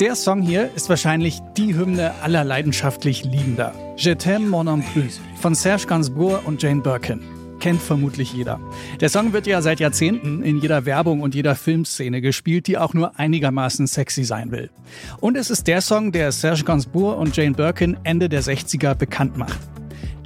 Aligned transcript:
Der 0.00 0.14
Song 0.14 0.42
hier 0.42 0.70
ist 0.76 0.88
wahrscheinlich 0.88 1.40
die 1.56 1.74
Hymne 1.74 2.12
aller 2.22 2.44
leidenschaftlich 2.44 3.24
Liebender. 3.24 3.74
Je 3.96 4.12
t'aime 4.12 4.46
mon 4.46 4.80
plus 4.92 5.20
von 5.40 5.56
Serge 5.56 5.86
Gainsbourg 5.88 6.46
und 6.46 6.62
Jane 6.62 6.82
Birkin. 6.82 7.20
Kennt 7.58 7.82
vermutlich 7.82 8.32
jeder. 8.32 8.60
Der 9.00 9.08
Song 9.08 9.32
wird 9.32 9.48
ja 9.48 9.60
seit 9.60 9.80
Jahrzehnten 9.80 10.44
in 10.44 10.60
jeder 10.60 10.86
Werbung 10.86 11.20
und 11.20 11.34
jeder 11.34 11.56
Filmszene 11.56 12.20
gespielt, 12.20 12.68
die 12.68 12.78
auch 12.78 12.94
nur 12.94 13.18
einigermaßen 13.18 13.88
sexy 13.88 14.22
sein 14.22 14.52
will. 14.52 14.70
Und 15.18 15.36
es 15.36 15.50
ist 15.50 15.66
der 15.66 15.80
Song, 15.80 16.12
der 16.12 16.30
Serge 16.30 16.62
Gainsbourg 16.62 17.18
und 17.18 17.36
Jane 17.36 17.56
Birkin 17.56 17.96
Ende 18.04 18.28
der 18.28 18.44
60er 18.44 18.94
bekannt 18.94 19.36
macht. 19.36 19.58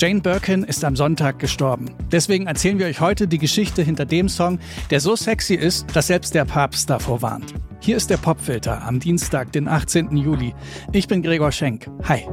Jane 0.03 0.21
Birkin 0.21 0.65
ist 0.65 0.83
am 0.83 0.97
Sonntag 0.97 1.39
gestorben. 1.39 1.95
Deswegen 2.11 2.49
erzählen 2.49 2.77
wir 2.77 2.87
euch 2.87 3.01
heute 3.01 3.29
die 3.29 3.39
Geschichte 3.39 3.83
hinter 3.83 4.05
dem 4.05 4.29
Song, 4.29 4.59
der 4.91 4.99
so 4.99 5.15
sexy 5.15 5.55
ist, 5.55 5.95
dass 5.95 6.09
selbst 6.09 6.35
der 6.35 6.45
Papst 6.45 6.91
davor 6.91 7.23
warnt. 7.23 7.55
Hier 7.79 7.97
ist 7.99 8.11
der 8.11 8.17
Popfilter 8.17 8.83
am 8.83 8.99
Dienstag, 8.99 9.53
den 9.53 9.69
18. 9.69 10.17
Juli. 10.17 10.57
Ich 10.93 11.07
bin 11.07 11.23
Gregor 11.23 11.53
Schenk. 11.53 11.89
Hi. 12.09 12.27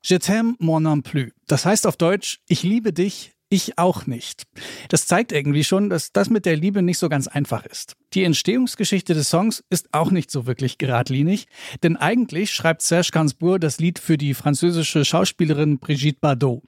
Je 0.00 0.16
t'aime 0.16 0.54
moi 0.58 0.80
non 0.80 1.02
plus. 1.02 1.34
Das 1.46 1.66
heißt 1.66 1.86
auf 1.86 1.98
Deutsch, 1.98 2.38
ich 2.48 2.62
liebe 2.62 2.94
dich, 2.94 3.32
ich 3.50 3.78
auch 3.78 4.06
nicht. 4.06 4.44
Das 4.88 5.06
zeigt 5.06 5.32
irgendwie 5.32 5.64
schon, 5.64 5.90
dass 5.90 6.12
das 6.12 6.30
mit 6.30 6.46
der 6.46 6.56
Liebe 6.56 6.82
nicht 6.82 6.98
so 6.98 7.08
ganz 7.08 7.28
einfach 7.28 7.64
ist. 7.64 7.96
Die 8.14 8.24
Entstehungsgeschichte 8.24 9.14
des 9.14 9.30
Songs 9.30 9.64
ist 9.70 9.88
auch 9.92 10.10
nicht 10.10 10.30
so 10.30 10.46
wirklich 10.46 10.78
geradlinig, 10.78 11.46
denn 11.82 11.96
eigentlich 11.96 12.52
schreibt 12.52 12.82
Serge 12.82 13.10
Gainsbourg 13.12 13.60
das 13.60 13.78
Lied 13.78 13.98
für 13.98 14.18
die 14.18 14.34
französische 14.34 15.04
Schauspielerin 15.04 15.78
Brigitte 15.78 16.18
Bardot. 16.20 16.62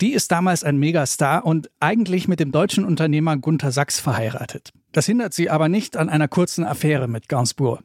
Die 0.00 0.12
ist 0.12 0.30
damals 0.30 0.64
ein 0.64 0.78
Megastar 0.78 1.44
und 1.44 1.70
eigentlich 1.80 2.28
mit 2.28 2.40
dem 2.40 2.52
deutschen 2.52 2.84
Unternehmer 2.84 3.36
Gunther 3.36 3.72
Sachs 3.72 3.98
verheiratet. 3.98 4.72
Das 4.92 5.06
hindert 5.06 5.34
sie 5.34 5.50
aber 5.50 5.68
nicht 5.68 5.96
an 5.96 6.08
einer 6.08 6.28
kurzen 6.28 6.64
Affäre 6.64 7.08
mit 7.08 7.28
Gainsbourg. 7.28 7.82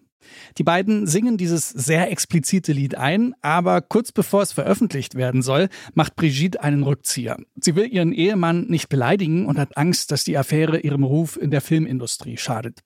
Die 0.57 0.63
beiden 0.63 1.07
singen 1.07 1.37
dieses 1.37 1.69
sehr 1.69 2.11
explizite 2.11 2.73
Lied 2.73 2.95
ein, 2.95 3.33
aber 3.41 3.81
kurz 3.81 4.11
bevor 4.11 4.41
es 4.41 4.51
veröffentlicht 4.51 5.15
werden 5.15 5.41
soll, 5.41 5.69
macht 5.93 6.15
Brigitte 6.15 6.61
einen 6.61 6.83
Rückzieher. 6.83 7.37
Sie 7.59 7.75
will 7.75 7.91
ihren 7.91 8.13
Ehemann 8.13 8.65
nicht 8.67 8.89
beleidigen 8.89 9.45
und 9.45 9.57
hat 9.57 9.77
Angst, 9.77 10.11
dass 10.11 10.23
die 10.23 10.37
Affäre 10.37 10.79
ihrem 10.79 11.03
Ruf 11.03 11.37
in 11.37 11.51
der 11.51 11.61
Filmindustrie 11.61 12.37
schadet. 12.37 12.79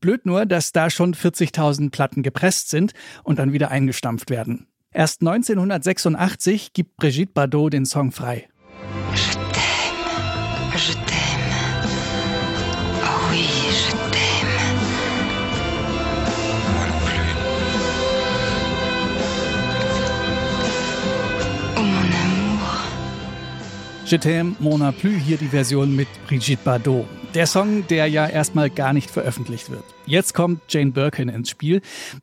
Blöd 0.00 0.26
nur, 0.26 0.46
dass 0.46 0.72
da 0.72 0.90
schon 0.90 1.14
40.000 1.14 1.90
Platten 1.90 2.22
gepresst 2.22 2.70
sind 2.70 2.92
und 3.22 3.38
dann 3.38 3.52
wieder 3.52 3.70
eingestampft 3.70 4.30
werden. 4.30 4.66
Erst 4.92 5.22
1986 5.22 6.72
gibt 6.72 6.96
Brigitte 6.96 7.32
Bardot 7.32 7.72
den 7.72 7.86
Song 7.86 8.12
frei. 8.12 8.48
Je 9.14 9.32
t'aime, 9.32 10.76
je 10.76 10.92
t'aime. 10.92 11.22
Oh 13.02 13.30
oui, 13.30 13.46
je 13.70 14.21
Je 24.12 24.18
t'aime, 24.18 24.56
plus, 25.00 25.16
hier 25.24 25.38
die 25.38 25.48
Version 25.48 25.96
mit 25.96 26.06
Brigitte 26.26 26.62
Bardot. 26.62 27.06
Der 27.32 27.46
Song, 27.46 27.86
der 27.86 28.08
ja 28.08 28.28
erstmal 28.28 28.68
gar 28.68 28.92
nicht 28.92 29.10
veröffentlicht 29.10 29.70
wird. 29.70 29.84
Jetzt 30.04 30.34
kommt 30.34 30.60
Jane 30.68 30.90
Birkin 30.90 31.30
ins 31.30 31.48
Spiel. 31.48 31.80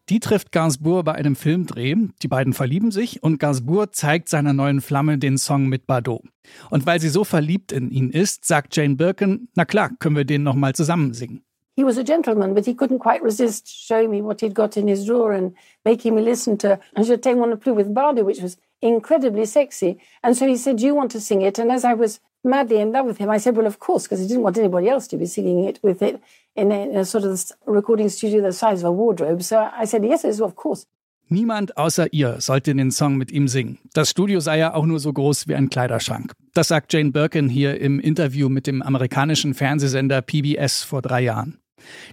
Die 0.08 0.20
trifft 0.20 0.52
Gainsbourg 0.52 1.04
bei 1.04 1.16
einem 1.16 1.36
Filmdreh. 1.36 1.96
Die 2.22 2.28
beiden 2.28 2.54
verlieben 2.54 2.92
sich 2.92 3.24
und 3.24 3.40
Gainsbourg 3.40 3.96
zeigt 3.96 4.30
seiner 4.30 4.54
neuen 4.54 4.82
Flamme 4.82 5.18
den 5.18 5.40
Song 5.40 5.66
mit 5.66 5.88
Bardot. 5.88 6.22
Und 6.70 6.86
weil 6.86 7.02
sie 7.02 7.10
so 7.10 7.24
verliebt 7.24 7.72
in 7.72 7.90
ihn 7.90 8.12
ist, 8.12 8.46
sagt 8.46 8.76
Jane 8.76 8.96
Birkin, 8.96 9.48
na 9.56 9.66
klar, 9.66 9.90
können 9.98 10.16
wir 10.16 10.26
den 10.26 10.44
nochmal 10.44 10.76
zusammen 10.76 11.16
singen. 11.16 11.42
He 11.80 11.86
was 11.86 11.98
a 11.98 12.04
gentleman, 12.04 12.54
but 12.54 12.66
he 12.66 12.74
couldn't 12.74 13.00
quite 13.00 13.24
resist 13.24 13.66
showing 13.66 14.12
me 14.12 14.22
what 14.22 14.42
he'd 14.42 14.54
got 14.54 14.76
in 14.76 14.90
his 14.90 15.06
drawer 15.06 15.32
and 15.32 15.56
making 15.86 16.14
me 16.14 16.22
listen 16.22 16.58
to 16.58 16.78
Je 16.98 17.16
t'aime, 17.16 17.54
a 17.54 17.56
plus 17.56 17.74
with 17.74 17.94
Bardot, 17.94 18.26
which 18.26 18.42
was 18.42 18.58
incredibly 18.82 19.46
sexy. 19.46 19.98
And 20.22 20.36
so 20.36 20.46
he 20.46 20.58
said, 20.58 20.76
Do 20.76 20.86
you 20.86 20.94
want 20.94 21.10
to 21.12 21.22
sing 21.22 21.42
it? 21.42 21.58
And 21.58 21.72
as 21.72 21.86
I 21.86 21.94
was 21.94 22.20
madly 22.44 22.82
in 22.82 22.92
love 22.92 23.06
with 23.06 23.18
him, 23.18 23.30
I 23.30 23.38
said, 23.38 23.56
Well, 23.56 23.66
of 23.66 23.80
course, 23.80 24.04
because 24.04 24.20
he 24.20 24.28
didn't 24.28 24.44
want 24.44 24.58
anybody 24.58 24.90
else 24.90 25.08
to 25.08 25.16
be 25.16 25.26
singing 25.26 25.64
it 25.64 25.80
with 25.82 26.02
it 26.02 26.22
in 26.54 26.74
a, 26.74 26.82
in 26.90 26.98
a 26.98 27.06
sort 27.06 27.24
of 27.24 27.42
recording 27.66 28.10
studio 28.10 28.42
the 28.42 28.52
size 28.52 28.82
of 28.82 28.90
a 28.90 28.92
wardrobe. 28.92 29.42
So 29.42 29.70
I 29.74 29.86
said, 29.86 30.04
Yes, 30.04 30.26
yes, 30.26 30.42
of 30.42 30.58
course. 30.58 30.86
Niemand 31.30 31.78
außer 31.78 32.12
ihr 32.12 32.42
sollte 32.42 32.76
den 32.76 32.92
Song 32.92 33.16
mit 33.16 33.32
ihm 33.32 33.48
singen. 33.48 33.78
Das 33.94 34.10
Studio 34.10 34.42
sei 34.42 34.58
ja 34.58 34.74
auch 34.74 34.86
nur 34.86 35.00
so 35.00 35.14
groß 35.14 35.48
wie 35.48 35.56
ein 35.56 35.70
Kleiderschrank. 35.70 36.34
Das 36.54 36.68
sagt 36.68 36.92
Jane 36.92 37.12
Birkin 37.12 37.48
hier 37.48 37.80
im 37.80 38.02
Interview 38.02 38.50
mit 38.50 38.68
dem 38.68 38.82
amerikanischen 38.82 39.54
Fernsehsender 39.54 40.22
PBS 40.22 40.84
vor 40.84 41.02
drei 41.02 41.22
Jahren. 41.22 41.60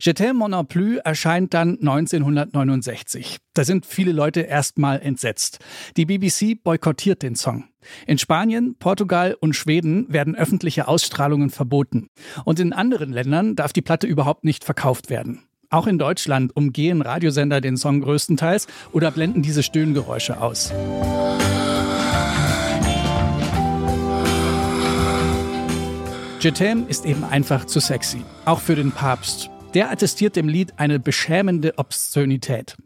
Je 0.00 0.12
t'aime 0.12 0.36
mon 0.36 0.48
non 0.48 0.64
plus 0.64 0.98
erscheint 0.98 1.52
dann 1.52 1.78
1969. 1.80 3.38
Da 3.54 3.64
sind 3.64 3.86
viele 3.86 4.12
Leute 4.12 4.40
erstmal 4.40 5.00
entsetzt. 5.00 5.58
Die 5.96 6.06
BBC 6.06 6.62
boykottiert 6.62 7.22
den 7.22 7.36
Song. 7.36 7.64
In 8.06 8.18
Spanien, 8.18 8.76
Portugal 8.78 9.36
und 9.38 9.54
Schweden 9.54 10.12
werden 10.12 10.34
öffentliche 10.34 10.88
Ausstrahlungen 10.88 11.50
verboten. 11.50 12.08
Und 12.44 12.60
in 12.60 12.72
anderen 12.72 13.12
Ländern 13.12 13.56
darf 13.56 13.72
die 13.72 13.82
Platte 13.82 14.06
überhaupt 14.06 14.44
nicht 14.44 14.64
verkauft 14.64 15.10
werden. 15.10 15.42
Auch 15.70 15.86
in 15.86 15.98
Deutschland 15.98 16.54
umgehen 16.54 17.02
Radiosender 17.02 17.60
den 17.60 17.76
Song 17.76 18.00
größtenteils 18.00 18.66
oder 18.92 19.10
blenden 19.10 19.42
diese 19.42 19.62
Stöhngeräusche 19.62 20.40
aus. 20.40 20.72
Jetem 26.40 26.86
ist 26.86 27.04
eben 27.06 27.24
einfach 27.24 27.64
zu 27.64 27.80
sexy, 27.80 28.22
auch 28.44 28.60
für 28.60 28.76
den 28.76 28.92
Papst. 28.92 29.50
Der 29.74 29.90
attestiert 29.90 30.36
dem 30.36 30.48
Lied 30.48 30.74
eine 30.78 30.98
beschämende 30.98 31.74
Obszönität. 31.76 32.76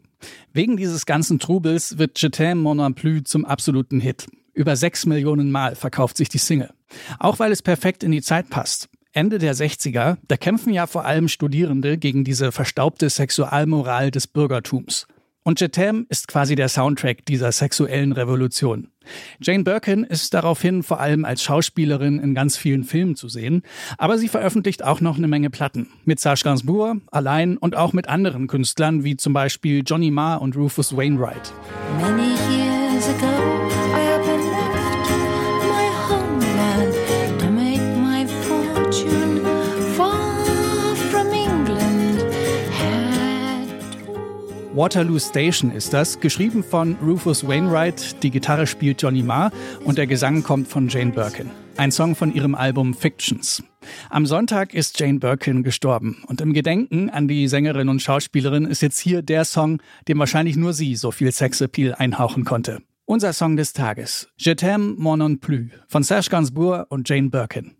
Wegen 0.53 0.77
dieses 0.77 1.05
ganzen 1.05 1.39
Trubels 1.39 1.97
wird 1.97 2.21
Je 2.21 2.29
t'aime 2.29 2.55
mon 2.55 2.93
plus 2.93 3.23
zum 3.23 3.45
absoluten 3.45 3.99
Hit. 3.99 4.27
Über 4.53 4.75
sechs 4.75 5.05
Millionen 5.05 5.51
Mal 5.51 5.75
verkauft 5.75 6.17
sich 6.17 6.29
die 6.29 6.37
Single. 6.37 6.71
Auch 7.19 7.39
weil 7.39 7.51
es 7.51 7.61
perfekt 7.61 8.03
in 8.03 8.11
die 8.11 8.21
Zeit 8.21 8.49
passt. 8.49 8.89
Ende 9.13 9.39
der 9.39 9.55
60er, 9.55 10.17
da 10.27 10.37
kämpfen 10.37 10.73
ja 10.73 10.87
vor 10.87 11.05
allem 11.05 11.27
Studierende 11.27 11.97
gegen 11.97 12.23
diese 12.23 12.51
verstaubte 12.51 13.09
Sexualmoral 13.09 14.11
des 14.11 14.27
Bürgertums. 14.27 15.07
Und 15.43 15.59
Jetem 15.59 16.05
ist 16.09 16.27
quasi 16.27 16.55
der 16.55 16.69
Soundtrack 16.69 17.25
dieser 17.25 17.51
sexuellen 17.51 18.11
Revolution. 18.11 18.89
Jane 19.41 19.63
Birkin 19.63 20.03
ist 20.03 20.35
daraufhin 20.35 20.83
vor 20.83 20.99
allem 20.99 21.25
als 21.25 21.41
Schauspielerin 21.41 22.19
in 22.19 22.35
ganz 22.35 22.57
vielen 22.57 22.83
Filmen 22.83 23.15
zu 23.15 23.27
sehen, 23.27 23.63
aber 23.97 24.19
sie 24.19 24.27
veröffentlicht 24.27 24.83
auch 24.83 25.01
noch 25.01 25.17
eine 25.17 25.27
Menge 25.27 25.49
Platten. 25.49 25.87
Mit 26.05 26.19
Serge 26.19 26.41
Gainsbourg, 26.43 26.97
allein 27.09 27.57
und 27.57 27.75
auch 27.75 27.93
mit 27.93 28.07
anderen 28.07 28.45
Künstlern 28.45 29.03
wie 29.03 29.17
zum 29.17 29.33
Beispiel 29.33 29.81
Johnny 29.85 30.11
Marr 30.11 30.41
und 30.41 30.55
Rufus 30.55 30.95
Wainwright. 30.95 31.51
Many 31.99 32.35
years 32.49 33.07
ago. 33.09 33.50
Waterloo 44.73 45.19
Station 45.19 45.69
ist 45.69 45.91
das, 45.91 46.21
geschrieben 46.21 46.63
von 46.63 46.95
Rufus 47.03 47.45
Wainwright, 47.45 48.23
die 48.23 48.31
Gitarre 48.31 48.65
spielt 48.65 49.01
Johnny 49.01 49.21
Marr 49.21 49.51
und 49.83 49.97
der 49.97 50.07
Gesang 50.07 50.43
kommt 50.43 50.69
von 50.69 50.87
Jane 50.87 51.11
Birkin. 51.11 51.51
Ein 51.75 51.91
Song 51.91 52.15
von 52.15 52.33
ihrem 52.33 52.55
Album 52.55 52.93
Fictions. 52.93 53.61
Am 54.09 54.25
Sonntag 54.25 54.73
ist 54.73 54.97
Jane 54.97 55.19
Birkin 55.19 55.63
gestorben 55.63 56.23
und 56.27 56.39
im 56.39 56.53
Gedenken 56.53 57.09
an 57.09 57.27
die 57.27 57.49
Sängerin 57.49 57.89
und 57.89 58.01
Schauspielerin 58.01 58.63
ist 58.63 58.81
jetzt 58.81 58.99
hier 58.99 59.21
der 59.21 59.43
Song, 59.43 59.81
dem 60.07 60.19
wahrscheinlich 60.19 60.55
nur 60.55 60.71
sie 60.71 60.95
so 60.95 61.11
viel 61.11 61.33
Sexappeal 61.33 61.93
einhauchen 61.95 62.45
konnte. 62.45 62.81
Unser 63.05 63.33
Song 63.33 63.57
des 63.57 63.73
Tages, 63.73 64.29
Je 64.37 64.53
t'aime 64.53 64.95
mon 64.97 65.17
non 65.17 65.37
plus 65.37 65.69
von 65.89 66.01
Serge 66.01 66.29
Gainsbourg 66.29 66.85
und 66.87 67.09
Jane 67.09 67.29
Birkin. 67.29 67.75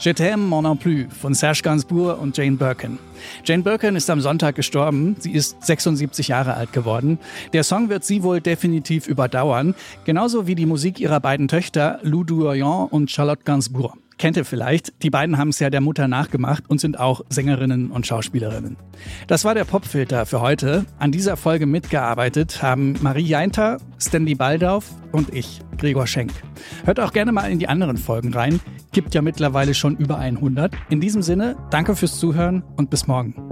Je 0.00 0.08
t'aime 0.08 0.40
mon 0.40 0.62
non 0.62 0.76
plus 0.76 1.08
von 1.10 1.34
Serge 1.34 1.60
Gainsbourg 1.60 2.18
und 2.22 2.34
Jane 2.34 2.56
Birkin. 2.56 2.98
Jane 3.44 3.62
Birkin 3.62 3.96
ist 3.96 4.08
am 4.08 4.22
Sonntag 4.22 4.54
gestorben. 4.54 5.16
Sie 5.18 5.32
ist 5.32 5.62
76 5.62 6.28
Jahre 6.28 6.54
alt 6.54 6.72
geworden. 6.72 7.18
Der 7.52 7.64
Song 7.64 7.90
wird 7.90 8.02
sie 8.02 8.22
wohl 8.22 8.40
definitiv 8.40 9.06
überdauern, 9.06 9.74
genauso 10.06 10.46
wie 10.46 10.54
die 10.54 10.64
Musik 10.64 11.00
ihrer 11.00 11.20
beiden 11.20 11.48
Töchter 11.48 11.98
Lou 12.00 12.24
Doyen 12.24 12.88
und 12.88 13.10
Charlotte 13.10 13.42
Gainsbourg. 13.44 13.94
Kennt 14.20 14.36
ihr 14.36 14.44
vielleicht? 14.44 15.02
Die 15.02 15.08
beiden 15.08 15.38
haben 15.38 15.48
es 15.48 15.60
ja 15.60 15.70
der 15.70 15.80
Mutter 15.80 16.06
nachgemacht 16.06 16.68
und 16.68 16.78
sind 16.78 17.00
auch 17.00 17.22
Sängerinnen 17.30 17.90
und 17.90 18.06
Schauspielerinnen. 18.06 18.76
Das 19.28 19.46
war 19.46 19.54
der 19.54 19.64
Popfilter 19.64 20.26
für 20.26 20.42
heute. 20.42 20.84
An 20.98 21.10
dieser 21.10 21.38
Folge 21.38 21.64
mitgearbeitet 21.64 22.62
haben 22.62 22.96
Marie 23.00 23.24
Jeinter, 23.24 23.78
Stanley 23.98 24.34
Baldauf 24.34 24.90
und 25.10 25.32
ich, 25.32 25.62
Gregor 25.78 26.06
Schenk. 26.06 26.32
Hört 26.84 27.00
auch 27.00 27.14
gerne 27.14 27.32
mal 27.32 27.50
in 27.50 27.60
die 27.60 27.68
anderen 27.68 27.96
Folgen 27.96 28.34
rein. 28.34 28.60
Gibt 28.92 29.14
ja 29.14 29.22
mittlerweile 29.22 29.72
schon 29.72 29.96
über 29.96 30.18
100. 30.18 30.70
In 30.90 31.00
diesem 31.00 31.22
Sinne, 31.22 31.56
danke 31.70 31.96
fürs 31.96 32.18
Zuhören 32.18 32.62
und 32.76 32.90
bis 32.90 33.06
morgen. 33.06 33.49